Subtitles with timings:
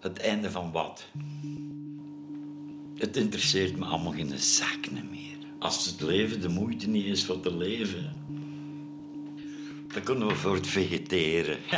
[0.00, 1.04] Het einde van wat?
[2.94, 5.36] Het interesseert me allemaal geen zak meer.
[5.58, 8.12] Als het leven de moeite niet is voor te leven,
[9.92, 11.58] dan kunnen we voor het vegeteren.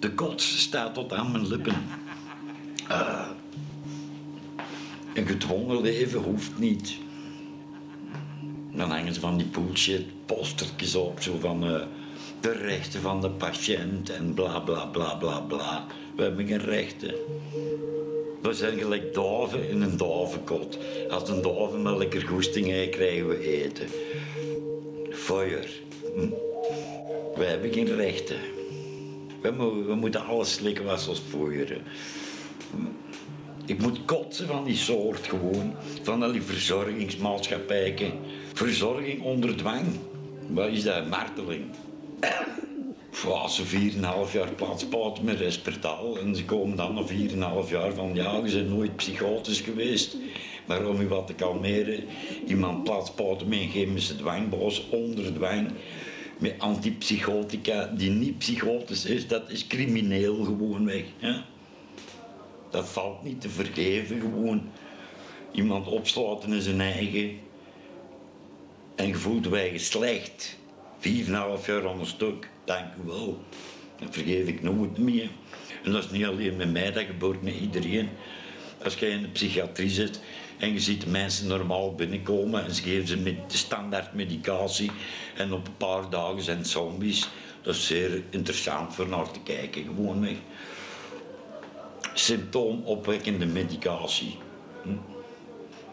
[0.00, 1.76] De kots staat tot aan mijn lippen.
[2.90, 3.28] Uh,
[5.14, 6.96] een gedwongen leven hoeft niet.
[8.72, 11.82] Dan hangen ze van die bullshit postertjes op, zo van uh,
[12.40, 15.86] de rechten van de patiënt en bla bla bla bla bla.
[16.16, 17.14] We hebben geen rechten.
[18.42, 20.78] We zijn gelijk duiven in een duivenkot.
[21.10, 23.86] Als een duivenmelker goesting heeft, krijgen we eten.
[25.10, 25.68] Feuer.
[26.14, 26.28] Hm?
[27.34, 28.38] We hebben geen rechten.
[29.42, 31.82] We, mo we moeten alles slikken wat ze ons voeren.
[33.66, 35.74] Ik moet kotsen van die soort gewoon.
[36.02, 38.12] Van al die verzorgingsmaatschappijen.
[38.52, 39.86] Verzorging onder dwang.
[40.46, 41.08] Wat is dat?
[41.08, 41.64] Marteling.
[43.26, 43.92] Als ze
[44.26, 47.02] 4,5 jaar plaatspouten met Respertal en ze komen dan na
[47.64, 50.16] 4,5 jaar van ja, je bent nooit psychotisch geweest.
[50.66, 52.04] Maar om je wat te kalmeren,
[52.46, 55.70] iemand plaatspouten met een chemische dwangboos onder dwang
[56.38, 61.04] met antipsychotica die niet psychotisch is, dat is crimineel gewoon weg.
[62.70, 64.62] Dat valt niet te vergeven gewoon.
[65.52, 67.30] Iemand opsluiten in zijn eigen
[68.94, 70.58] en gevoeld wij slecht.
[70.98, 73.42] Vier en half jaar aan een stuk, dank u wel.
[74.00, 75.30] Dat vergeef ik nooit meer.
[75.84, 78.08] En dat is niet alleen met mij, dat gebeurt met iedereen.
[78.84, 80.20] Als jij in de psychiatrie zit
[80.58, 84.90] en je ziet mensen normaal binnenkomen en ze geven ze met de standaard medicatie
[85.36, 87.28] en op een paar dagen zijn zombies.
[87.62, 90.38] Dat is zeer interessant voor naar te kijken, gewoon mee.
[92.14, 94.36] Symptoomopwekkende medicatie.
[94.82, 94.88] Hm?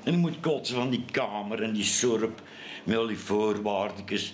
[0.03, 2.41] En je moet kotsen van die kamer en die surp
[2.83, 4.33] met al die voorwaardjes.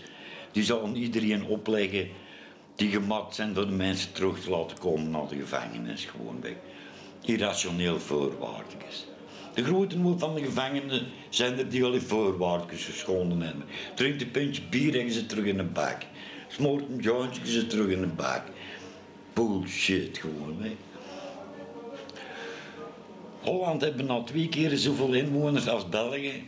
[0.52, 2.08] Die zal iedereen opleggen
[2.76, 6.06] die gemaakt zijn voor de mensen terug te laten komen naar de gevangenis.
[6.06, 6.56] Gewoon weg.
[7.22, 9.06] Irrationeel voorwaardjes.
[9.54, 13.66] De grote moed van de gevangenen zijn er die al voorwaardjes geschonden hebben.
[13.96, 15.98] Drinkt een pintje bier en ze terug in de bak.
[16.48, 18.44] Smoort een jointje ze terug in de bak.
[19.34, 20.58] Bullshit gewoon.
[23.42, 26.44] Holland hebben al twee keer zoveel inwoners als België.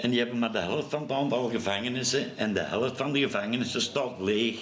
[0.00, 2.36] En die hebben maar de helft van het aantal gevangenissen.
[2.36, 4.56] En de helft van de gevangenissen staat leeg.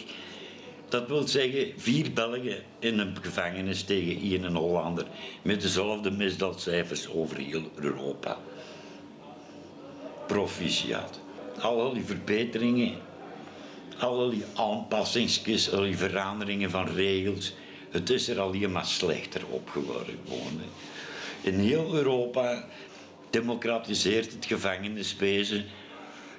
[0.89, 5.07] Dat wil zeggen vier Belgen in een gevangenis tegen één Hollander.
[5.43, 8.39] Met dezelfde misdaadcijfers over heel Europa.
[10.27, 11.21] Proficiat.
[11.61, 12.95] Al die verbeteringen,
[13.99, 17.55] al die aanpassingsjes, al die veranderingen van regels.
[17.91, 20.15] Het is er alleen maar slechter op geworden.
[21.41, 22.65] In heel Europa
[23.31, 25.65] democratiseert het gevangeniswezen.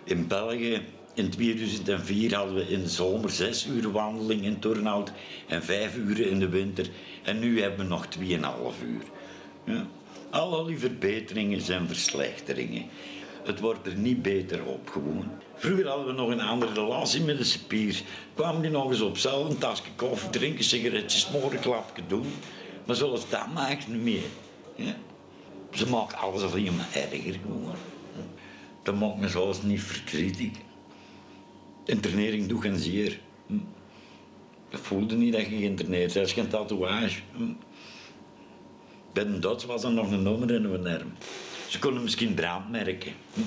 [0.04, 0.82] In België
[1.14, 5.12] in 2004 hadden we in de zomer zes uur wandeling in Turnhout
[5.48, 6.90] en vijf uur in de winter.
[7.24, 8.24] En nu hebben we nog 2,5
[8.84, 9.04] uur.
[9.64, 9.86] Ja.
[10.30, 12.86] Al die verbeteringen zijn verslechteringen.
[13.44, 15.00] Het wordt er niet beter op.
[15.56, 18.02] Vroeger hadden we nog een andere relatie met de spier.
[18.34, 22.34] Kwamen die nog eens op cel, een tasje koffie drinken, sigaretjes, smoren, klapje doen.
[22.86, 24.30] Maar zoals dat maakt niet meer.
[24.76, 24.96] Ja.
[25.72, 27.76] Ze maken alles alleen maar erger gewoon.
[28.84, 30.52] Dat maakt me zelfs niet verdrietig.
[31.86, 33.20] Internering doet geen zeer.
[34.70, 36.32] Dat voelde niet dat je geïnterneerd bent.
[36.32, 37.20] Geen tatoeage.
[39.14, 41.12] Bij een Duits was er nog een nummer in een arm.
[41.68, 43.14] Ze konden misschien brandmerken.
[43.34, 43.42] Hm.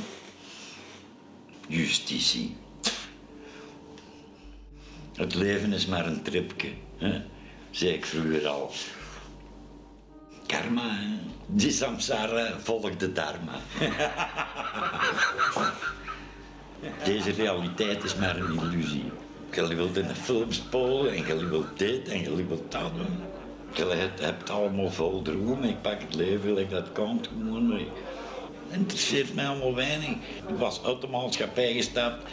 [1.68, 2.56] Justitie.
[5.14, 7.22] Het leven is maar een tripje, hè?
[7.70, 8.70] zei ik vroeger al.
[10.52, 10.98] Karma,
[11.46, 13.56] die samsara volgt de dharma.
[17.04, 19.12] Deze realiteit is maar een illusie.
[19.50, 23.22] Je wilt in de film spolen en je wilt dit en je wilt dat doen.
[23.74, 25.62] Je hebt allemaal vol droom.
[25.62, 27.80] Ik pak het leven like dat komt gewoon
[28.72, 30.08] interesseert mij allemaal weinig.
[30.48, 32.30] Ik was uit de maatschappij gestapt.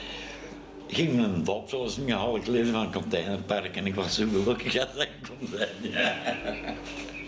[0.88, 3.75] Ging met een dop zoals een half leven van een containerpark.
[3.75, 5.91] En ik was zo gelukkig dat ik kon zijn.
[5.91, 6.22] Ja.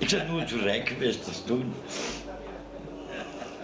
[0.00, 1.72] Ik ben nooit zo rijk geweest als toen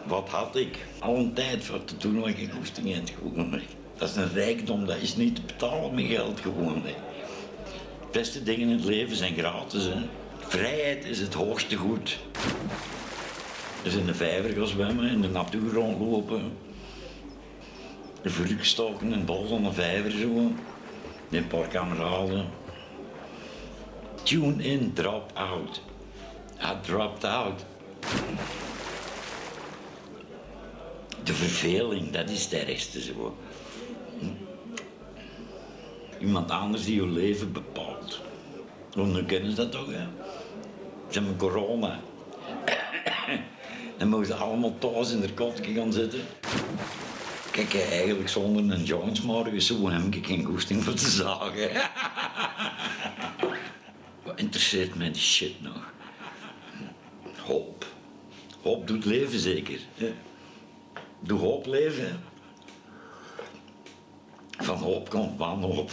[0.06, 0.78] wat had ik?
[0.98, 3.60] Al een tijd voor te doen wat ik goesting in gewoon.
[3.96, 6.82] Dat is een rijkdom, dat is niet te betalen met geld gewoon.
[8.12, 9.88] Beste dingen in het leven zijn gratis.
[10.38, 12.18] Vrijheid is het hoogste goed.
[13.82, 16.52] Dus in de vijver gaan zwemmen, in de natuur rondlopen.
[18.22, 20.52] De vlugstoken in het bos aan de vijver zo.
[21.30, 22.46] Een paar kameraden.
[24.22, 25.80] Tune in, drop out.
[26.60, 27.64] I dropped out.
[31.26, 33.36] de verveling, dat is het ergste zo.
[36.20, 38.20] Iemand anders die je leven bepaalt.
[38.90, 40.06] Dan kennen dat toch, hè?
[41.08, 42.00] Ze hebben corona.
[43.98, 46.20] Dan mogen ze allemaal thuis in de kotje gaan zitten.
[47.50, 51.70] Kijk, eigenlijk zonder een Jones morgen zo heb ik geen goesting voor te zagen.
[54.24, 55.75] Wat interesseert mij die shit nog?
[58.66, 58.86] Hoop.
[58.86, 59.80] Doet leven zeker.
[59.94, 60.12] Hè?
[61.20, 62.20] Doe hoop leven.
[64.58, 65.90] Van hoop komt wanhoop.